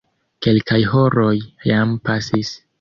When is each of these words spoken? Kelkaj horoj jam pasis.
Kelkaj 0.45 0.79
horoj 0.95 1.37
jam 1.73 1.95
pasis. 2.11 2.55